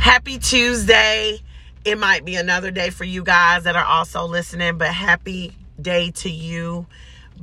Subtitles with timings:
[0.00, 1.42] Happy Tuesday.
[1.84, 6.10] It might be another day for you guys that are also listening, but happy day
[6.12, 6.86] to you.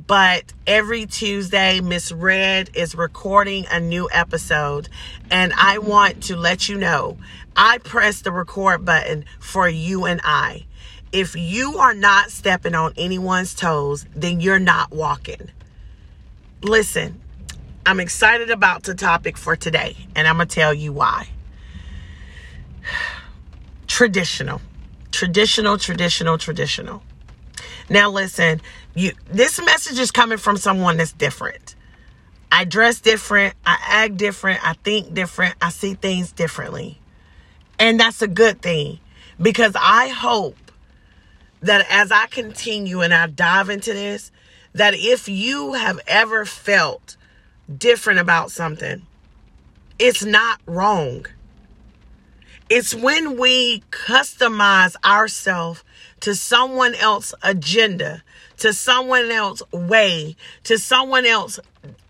[0.08, 4.88] But every Tuesday, Miss Red is recording a new episode,
[5.30, 7.16] and I want to let you know
[7.56, 10.66] I press the record button for you and I.
[11.12, 15.52] If you are not stepping on anyone's toes, then you're not walking.
[16.62, 17.20] Listen,
[17.86, 21.28] I'm excited about the topic for today, and I'm going to tell you why
[23.86, 24.60] traditional.
[25.10, 27.02] Traditional, traditional, traditional.
[27.90, 28.60] Now listen,
[28.94, 31.74] you this message is coming from someone that's different.
[32.50, 36.98] I dress different, I act different, I think different, I see things differently.
[37.78, 39.00] And that's a good thing
[39.40, 40.56] because I hope
[41.60, 44.30] that as I continue and I dive into this,
[44.72, 47.16] that if you have ever felt
[47.74, 49.06] different about something,
[49.98, 51.26] it's not wrong.
[52.70, 55.82] It's when we customize ourselves
[56.20, 58.22] to someone else's agenda,
[58.58, 61.58] to someone else's way, to someone else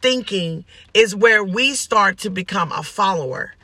[0.03, 3.55] thinking is where we start to become a follower.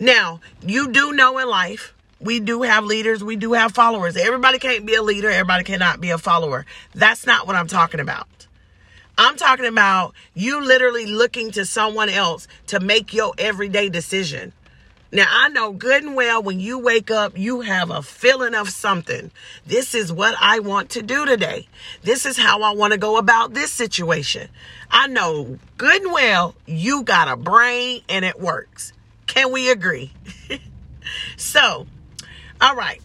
[0.00, 4.16] Now, you do know in life, we do have leaders, we do have followers.
[4.16, 6.64] Everybody can't be a leader, everybody cannot be a follower.
[6.94, 8.26] That's not what I'm talking about.
[9.18, 14.54] I'm talking about you literally looking to someone else to make your everyday decision.
[15.10, 18.68] Now, I know good and well when you wake up, you have a feeling of
[18.68, 19.30] something.
[19.66, 21.66] This is what I want to do today.
[22.02, 24.48] This is how I want to go about this situation.
[24.90, 28.92] I know good and well you got a brain and it works.
[29.26, 30.12] Can we agree?
[31.38, 31.86] so,
[32.60, 33.00] all right.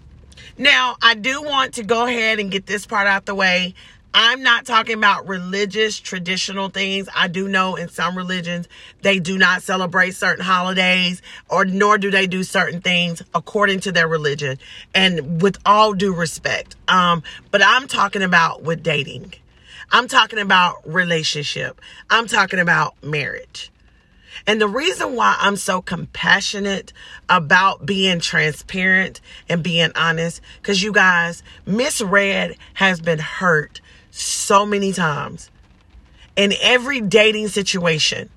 [0.57, 3.75] Now, I do want to go ahead and get this part out the way.
[4.15, 7.09] I'm not talking about religious, traditional things.
[7.15, 8.67] I do know in some religions
[9.01, 13.91] they do not celebrate certain holidays or nor do they do certain things according to
[13.91, 14.59] their religion.
[14.93, 19.33] And with all due respect, um, but I'm talking about with dating.
[19.91, 21.81] I'm talking about relationship.
[22.09, 23.71] I'm talking about marriage.
[24.45, 26.91] And the reason why I'm so compassionate
[27.29, 33.81] about being transparent and being honest, because you guys, Miss Red has been hurt
[34.13, 35.49] so many times
[36.35, 38.29] in every dating situation.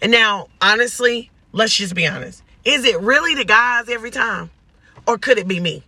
[0.00, 2.42] And now, honestly, let's just be honest.
[2.64, 4.50] Is it really the guys every time?
[5.06, 5.82] Or could it be me?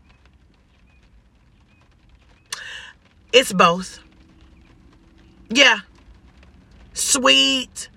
[3.32, 4.00] It's both.
[5.48, 5.80] Yeah.
[6.92, 7.88] Sweet,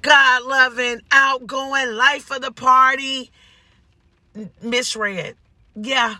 [0.00, 3.30] God loving, outgoing, life of the party.
[4.62, 5.36] Misread.
[5.76, 6.16] Yeah.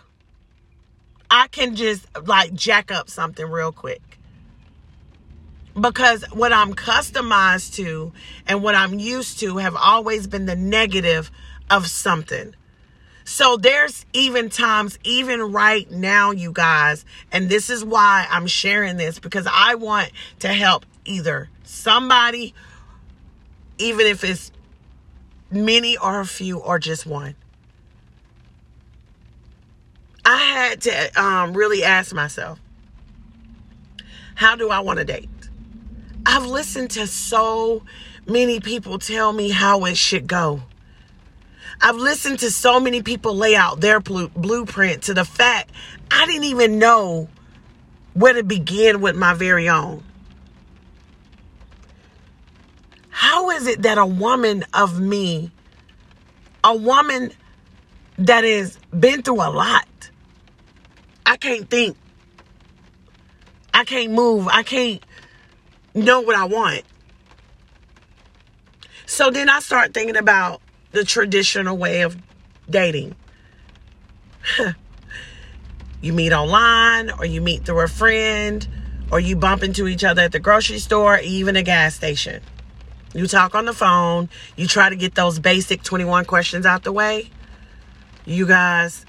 [1.31, 4.12] I can just like jack up something real quick
[5.79, 8.11] because what I'm customized to
[8.47, 11.31] and what I'm used to have always been the negative
[11.69, 12.55] of something.
[13.25, 18.97] So there's even times, even right now, you guys, and this is why I'm sharing
[18.97, 22.53] this because I want to help either somebody,
[23.77, 24.51] even if it's
[25.49, 27.35] many or a few or just one.
[30.25, 32.59] I had to um, really ask myself,
[34.35, 35.29] how do I want to date?
[36.25, 37.83] I've listened to so
[38.27, 40.61] many people tell me how it should go.
[41.81, 45.71] I've listened to so many people lay out their blueprint to the fact
[46.09, 47.27] I didn't even know
[48.13, 50.03] where to begin with my very own.
[53.09, 55.51] How is it that a woman of me,
[56.63, 57.31] a woman
[58.17, 59.87] that has been through a lot,
[61.25, 61.97] I can't think,
[63.73, 65.03] I can't move, I can't
[65.93, 66.83] know what I want.
[69.05, 70.61] So then I start thinking about
[70.91, 72.17] the traditional way of
[72.69, 73.15] dating.
[76.01, 78.67] you meet online, or you meet through a friend,
[79.11, 82.41] or you bump into each other at the grocery store, even a gas station.
[83.13, 86.91] You talk on the phone, you try to get those basic 21 questions out the
[86.91, 87.29] way.
[88.25, 89.05] You guys,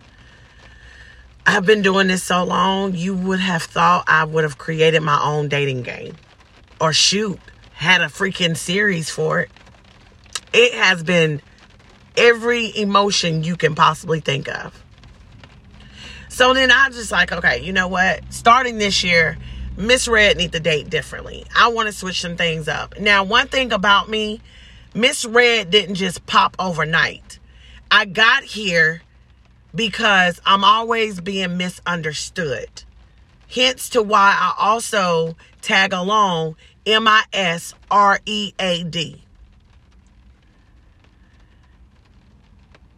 [1.47, 5.23] I've been doing this so long, you would have thought I would have created my
[5.23, 6.17] own dating game
[6.81, 7.39] or shoot,
[7.73, 9.51] had a freaking series for it.
[10.53, 11.43] It has been
[12.17, 14.81] every emotion you can possibly think of.
[16.29, 18.21] So then I just like, okay, you know what?
[18.33, 19.39] Starting this year,
[19.77, 21.45] Miss Red need to date differently.
[21.57, 22.99] I want to switch some things up.
[22.99, 24.41] Now, one thing about me,
[24.95, 27.39] Miss Red didn't just pop overnight.
[27.91, 29.03] I got here
[29.75, 32.85] because I'm always being misunderstood.
[33.55, 39.25] Hence to why I also tag along M I S R E A D.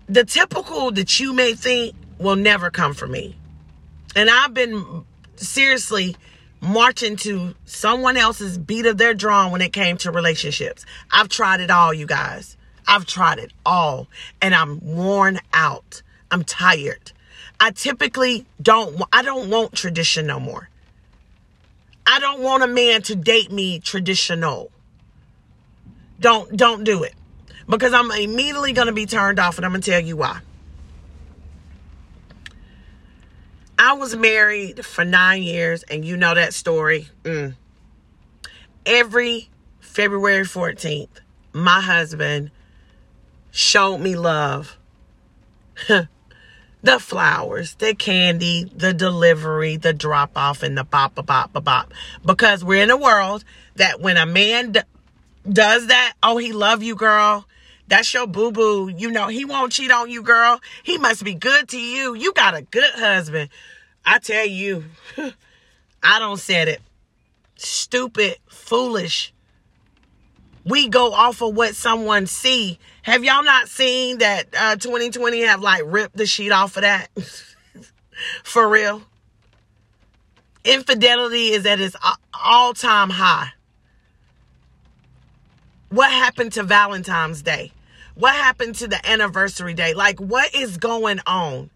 [0.08, 3.36] the typical that you may think will never come for me.
[4.14, 5.04] And I've been
[5.36, 6.16] seriously
[6.60, 10.86] marching to someone else's beat of their drum when it came to relationships.
[11.10, 12.56] I've tried it all, you guys.
[12.88, 14.06] I've tried it all
[14.40, 16.02] and I'm worn out.
[16.30, 17.12] I'm tired.
[17.58, 20.68] I typically don't I don't want tradition no more.
[22.06, 24.70] I don't want a man to date me traditional.
[26.20, 27.14] Don't don't do it.
[27.68, 30.40] Because I'm immediately going to be turned off and I'm going to tell you why.
[33.78, 37.08] I was married for 9 years and you know that story.
[37.24, 37.56] Mm.
[38.86, 39.50] Every
[39.80, 41.08] February 14th,
[41.52, 42.52] my husband
[43.50, 44.78] showed me love.
[46.86, 51.64] the flowers, the candy, the delivery, the drop off, and the bop, bop, bop, bop,
[51.64, 51.92] bop.
[52.24, 53.44] Because we're in a world
[53.74, 54.80] that when a man d-
[55.50, 57.44] does that, oh, he love you, girl.
[57.88, 58.88] That's your boo boo.
[58.88, 60.60] You know, he won't cheat on you, girl.
[60.84, 62.14] He must be good to you.
[62.14, 63.50] You got a good husband.
[64.04, 64.84] I tell you,
[66.04, 66.80] I don't said it.
[67.56, 69.32] Stupid, foolish.
[70.66, 75.60] We go off of what someone see have y'all not seen that uh, 2020 have
[75.60, 77.06] like ripped the sheet off of that?
[78.42, 79.00] For real.
[80.64, 81.94] Infidelity is at its
[82.34, 83.50] all time high.
[85.90, 87.70] What happened to Valentine's Day?
[88.16, 89.94] What happened to the anniversary day?
[89.94, 91.70] Like, what is going on?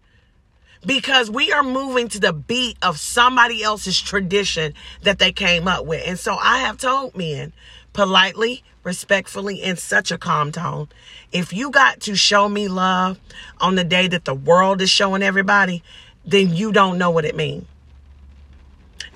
[0.85, 4.73] Because we are moving to the beat of somebody else's tradition
[5.03, 6.03] that they came up with.
[6.05, 7.53] And so I have told men
[7.93, 10.87] politely, respectfully, in such a calm tone.
[11.31, 13.19] If you got to show me love
[13.59, 15.83] on the day that the world is showing everybody,
[16.25, 17.65] then you don't know what it means.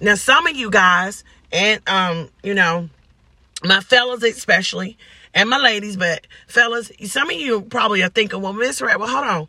[0.01, 2.89] Now, some of you guys, and um, you know,
[3.63, 4.98] my fellas especially,
[5.33, 9.10] and my ladies, but fellas, some of you probably are thinking, well, Miss Red, well,
[9.10, 9.48] hold on.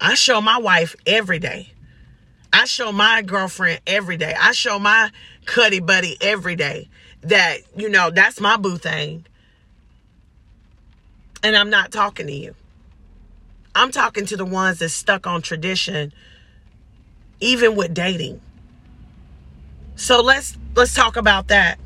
[0.00, 1.72] I show my wife every day.
[2.52, 4.34] I show my girlfriend every day.
[4.38, 5.10] I show my
[5.44, 6.88] cuddy buddy every day
[7.24, 9.26] that, you know, that's my boo thing.
[11.42, 12.54] And I'm not talking to you.
[13.74, 16.12] I'm talking to the ones that stuck on tradition,
[17.40, 18.40] even with dating.
[19.96, 21.78] So let's let's talk about that.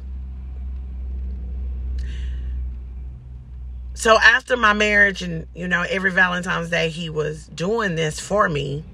[3.94, 8.48] So after my marriage and you know every Valentine's Day he was doing this for
[8.48, 8.84] me,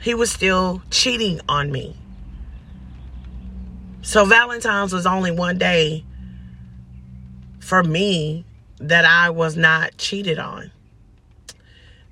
[0.00, 1.96] he was still cheating on me.
[4.02, 6.04] So Valentine's was only one day
[7.60, 8.44] for me
[8.78, 10.72] that I was not cheated on.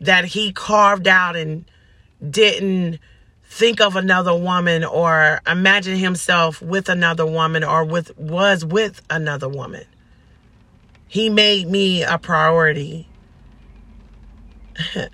[0.01, 1.65] That he carved out and
[2.29, 3.01] didn't
[3.45, 9.49] think of another woman or imagine himself with another woman or with was with another
[9.49, 9.85] woman.
[11.09, 13.09] He made me a priority.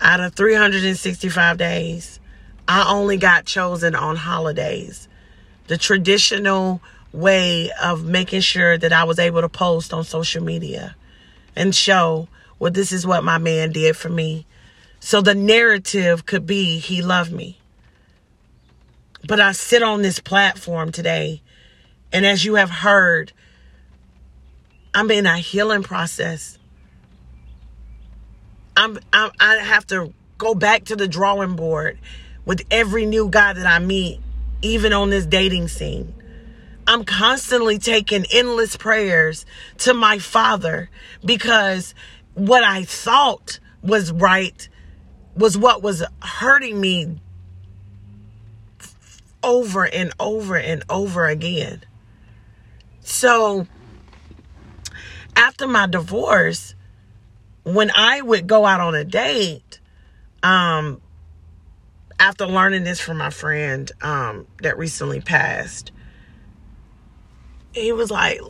[0.00, 2.20] Out of 365 days,
[2.68, 5.07] I only got chosen on holidays
[5.68, 6.80] the traditional
[7.12, 10.96] way of making sure that I was able to post on social media
[11.54, 12.28] and show,
[12.58, 14.46] well, this is what my man did for me.
[15.00, 17.58] So the narrative could be he loved me.
[19.26, 21.42] But I sit on this platform today,
[22.12, 23.32] and as you have heard,
[24.94, 26.58] I'm in a healing process.
[28.76, 31.98] I'm, I'm I have to go back to the drawing board
[32.44, 34.20] with every new guy that I meet
[34.62, 36.14] even on this dating scene.
[36.86, 39.44] I'm constantly taking endless prayers
[39.78, 40.88] to my father
[41.24, 41.94] because
[42.34, 44.68] what I thought was right
[45.36, 47.20] was what was hurting me
[49.42, 51.82] over and over and over again.
[53.00, 53.66] So,
[55.36, 56.74] after my divorce,
[57.64, 59.80] when I would go out on a date,
[60.42, 61.00] um,
[62.18, 65.92] after learning this from my friend um, that recently passed,
[67.72, 68.40] he was like,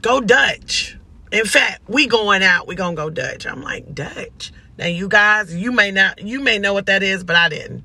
[0.00, 0.98] go Dutch.
[1.32, 3.46] In fact, we going out, we gonna go Dutch.
[3.46, 4.52] I'm like, Dutch.
[4.78, 7.84] Now you guys, you may not you may know what that is, but I didn't.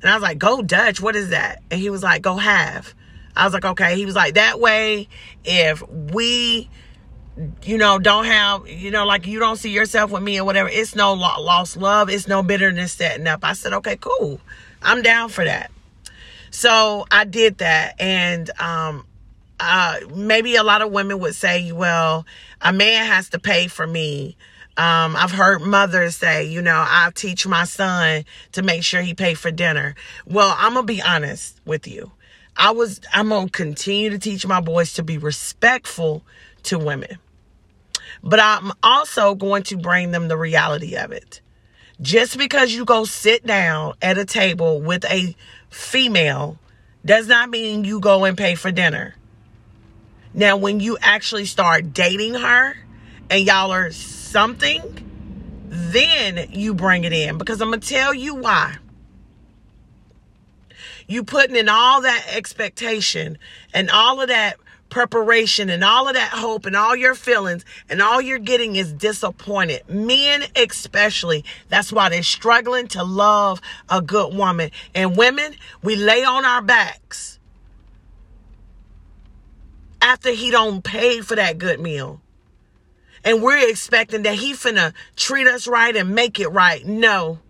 [0.00, 1.62] And I was like, go Dutch, what is that?
[1.70, 2.94] And he was like, go have.
[3.36, 3.96] I was like, okay.
[3.96, 5.08] He was like, that way,
[5.44, 6.70] if we
[7.62, 10.68] you know, don't have, you know, like you don't see yourself with me or whatever.
[10.68, 12.10] It's no lost love.
[12.10, 13.40] It's no bitterness setting up.
[13.42, 14.40] I said, okay, cool.
[14.82, 15.70] I'm down for that.
[16.50, 17.94] So I did that.
[18.00, 19.06] And, um,
[19.60, 22.24] uh, maybe a lot of women would say, well,
[22.60, 24.36] a man has to pay for me.
[24.76, 29.14] Um, I've heard mothers say, you know, I teach my son to make sure he
[29.14, 29.96] pay for dinner.
[30.26, 32.12] Well, I'm going to be honest with you.
[32.56, 36.22] I was, I'm going to continue to teach my boys to be respectful
[36.64, 37.18] to women
[38.28, 41.40] But I'm also going to bring them the reality of it.
[42.02, 45.34] Just because you go sit down at a table with a
[45.70, 46.58] female
[47.06, 49.14] does not mean you go and pay for dinner.
[50.34, 52.76] Now, when you actually start dating her
[53.30, 54.82] and y'all are something,
[55.64, 57.38] then you bring it in.
[57.38, 58.76] Because I'm going to tell you why.
[61.06, 63.38] You putting in all that expectation
[63.72, 64.58] and all of that
[64.88, 68.92] preparation and all of that hope and all your feelings and all you're getting is
[68.92, 69.82] disappointed.
[69.88, 71.44] Men especially.
[71.68, 74.70] That's why they're struggling to love a good woman.
[74.94, 77.38] And women, we lay on our backs
[80.00, 82.20] after he don't pay for that good meal.
[83.24, 86.86] And we're expecting that he finna treat us right and make it right.
[86.86, 87.40] No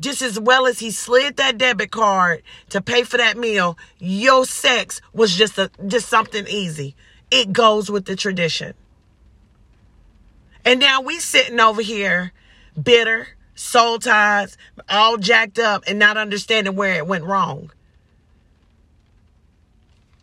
[0.00, 4.44] just as well as he slid that debit card to pay for that meal, your
[4.44, 6.96] sex was just a just something easy.
[7.30, 8.74] It goes with the tradition.
[10.64, 12.32] And now we sitting over here
[12.80, 14.56] bitter, soul ties,
[14.88, 17.70] all jacked up and not understanding where it went wrong.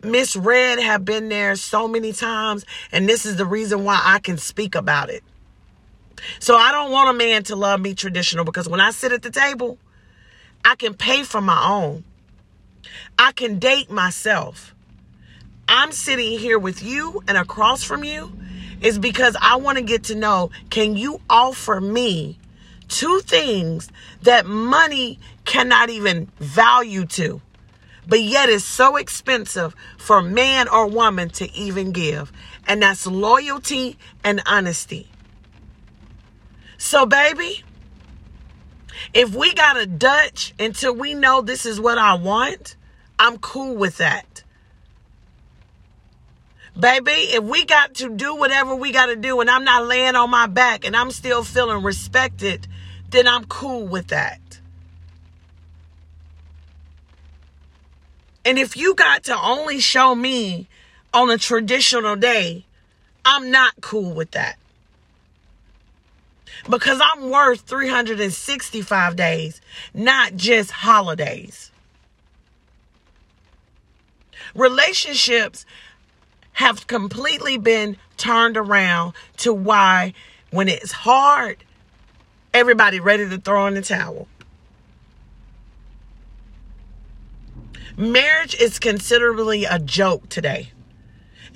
[0.04, 4.20] Miss Red have been there so many times, and this is the reason why I
[4.20, 5.24] can speak about it.
[6.40, 9.22] So I don't want a man to love me traditional because when I sit at
[9.22, 9.78] the table,
[10.64, 12.04] I can pay for my own.
[13.18, 14.76] I can date myself.
[15.68, 18.32] I'm sitting here with you and across from you
[18.82, 22.38] is because I want to get to know can you offer me
[22.88, 23.90] two things
[24.22, 27.42] that money cannot even value to,
[28.08, 32.32] but yet is so expensive for man or woman to even give,
[32.66, 35.10] and that's loyalty and honesty.
[36.78, 37.64] So, baby,
[39.14, 42.76] if we got a Dutch until we know this is what I want,
[43.18, 44.44] I'm cool with that.
[46.80, 50.16] Baby, if we got to do whatever we got to do and I'm not laying
[50.16, 52.68] on my back and I'm still feeling respected,
[53.10, 54.40] then I'm cool with that.
[58.46, 60.68] And if you got to only show me
[61.12, 62.66] on a traditional day,
[63.26, 64.58] I'm not cool with that
[66.70, 69.62] because I'm worth 365 days,
[69.94, 71.72] not just holidays.
[74.56, 75.66] Relationships
[76.54, 80.14] have completely been turned around to why
[80.50, 81.58] when it's hard,
[82.54, 84.28] everybody ready to throw in the towel.
[87.96, 90.72] Marriage is considerably a joke today.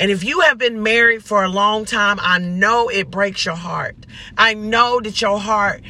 [0.01, 3.53] And if you have been married for a long time, I know it breaks your
[3.53, 3.95] heart.
[4.35, 5.83] I know that your heart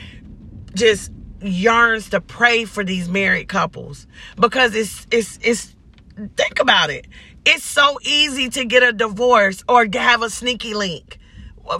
[0.74, 5.74] just yearns to pray for these married couples because it's it's it's
[6.36, 7.08] think about it.
[7.46, 11.18] It's so easy to get a divorce or have a sneaky link.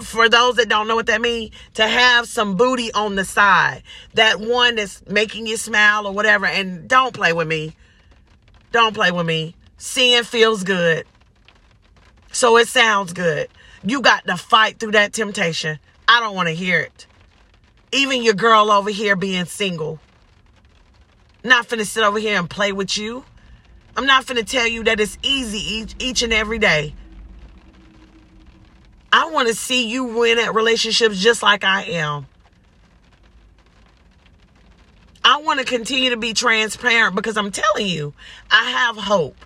[0.00, 3.82] For those that don't know what that means, to have some booty on the side.
[4.14, 6.46] That one that's making you smile or whatever.
[6.46, 7.76] And don't play with me.
[8.70, 9.54] Don't play with me.
[9.76, 11.04] Seeing feels good.
[12.32, 13.48] So it sounds good.
[13.84, 15.78] You got to fight through that temptation.
[16.08, 17.06] I don't want to hear it.
[17.92, 20.00] Even your girl over here being single.
[21.44, 23.24] Not finna sit over here and play with you.
[23.96, 26.94] I'm not finna tell you that it's easy each, each and every day.
[29.12, 32.26] I want to see you win at relationships just like I am.
[35.24, 38.14] I want to continue to be transparent because I'm telling you,
[38.50, 39.36] I have hope.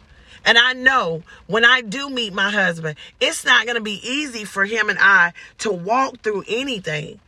[0.47, 4.45] And I know when I do meet my husband, it's not going to be easy
[4.45, 7.19] for him and I to walk through anything.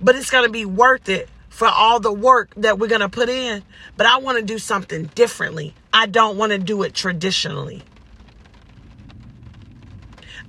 [0.00, 3.08] But it's going to be worth it for all the work that we're going to
[3.08, 3.64] put in.
[3.96, 5.74] But I want to do something differently.
[5.92, 7.82] I don't want to do it traditionally.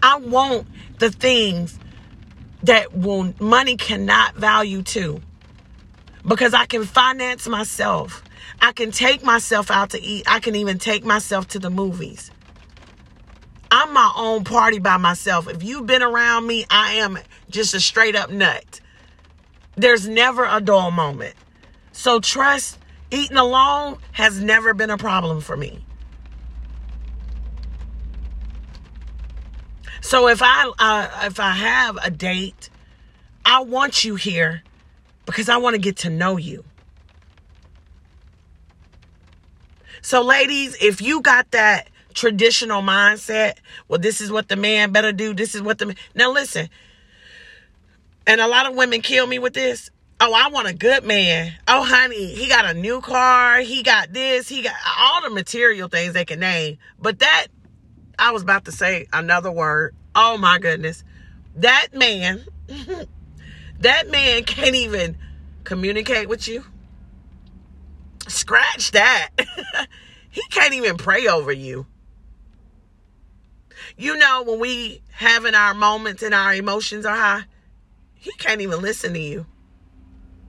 [0.04, 0.68] I want
[1.00, 1.80] the things
[2.62, 5.20] that will money cannot value to
[6.26, 8.24] because I can finance myself.
[8.64, 10.24] I can take myself out to eat.
[10.26, 12.32] I can even take myself to the movies.
[13.70, 15.50] I'm my own party by myself.
[15.50, 18.80] If you've been around me, I am just a straight up nut.
[19.76, 21.36] There's never a dull moment.
[21.92, 22.80] So trust,
[23.12, 25.84] eating alone has never been a problem for me.
[30.00, 32.70] So if I uh, if I have a date,
[33.44, 34.64] I want you here
[35.26, 36.64] because I want to get to know you.
[40.04, 43.54] So, ladies, if you got that traditional mindset,
[43.88, 45.34] well, this is what the man better do.
[45.34, 46.68] This is what the now listen.
[48.28, 49.90] And a lot of women kill me with this.
[50.20, 51.54] Oh, I want a good man.
[51.70, 53.60] Oh, honey, he got a new car.
[53.60, 54.50] He got this.
[54.50, 56.80] He got all the material things they can name.
[57.00, 57.48] But that,
[58.20, 59.96] I was about to say another word.
[60.14, 61.06] Oh my goodness.
[61.56, 62.44] That man,
[63.80, 65.18] that man can't even
[65.64, 66.66] communicate with you.
[68.28, 69.30] Scratch that.
[70.30, 71.86] he can't even pray over you.
[73.98, 77.44] You know, when we having our moments and our emotions are high,
[78.16, 79.46] he can't even listen to you.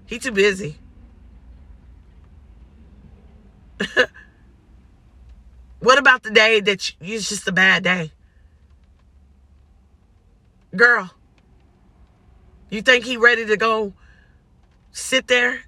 [0.07, 0.79] He too busy.
[5.81, 8.13] what about the day that you, it's just a bad day?
[10.75, 11.11] Girl,
[12.71, 13.93] you think he ready to go
[14.93, 15.65] sit there?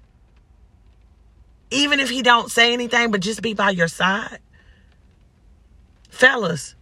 [1.69, 4.39] Even if he don't say anything, but just be by your side?
[6.09, 6.75] Fellas,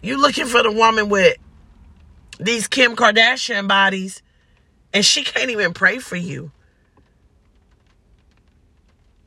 [0.00, 1.36] you looking for the woman with
[2.40, 4.22] these Kim Kardashian bodies,
[4.92, 6.50] and she can't even pray for you.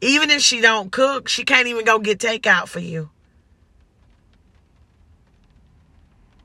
[0.02, 3.10] Even if she don't cook, she can't even go get takeout for you.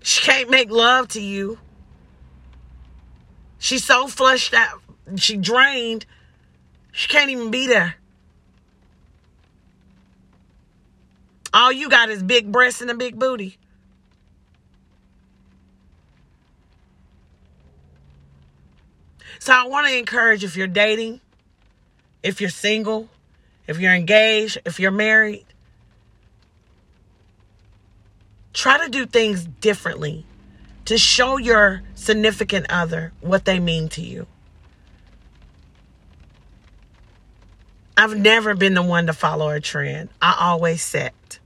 [0.03, 1.59] She can't make love to you.
[3.59, 4.81] She's so flushed out,
[5.17, 6.07] she drained,
[6.93, 7.97] she can't even be there.
[11.52, 13.59] All you got is big breasts and a big booty.
[19.40, 21.21] So I want to encourage if you're dating,
[22.23, 23.09] if you're single,
[23.67, 25.47] if you're engaged, if you're married,
[28.52, 30.26] try to do things differently
[30.85, 34.26] to show your significant other what they mean to you.
[38.00, 40.09] I've never been the one to follow a trend.
[40.23, 41.38] I always set.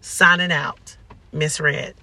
[0.00, 0.96] Signing out.
[1.32, 1.94] Miss Red.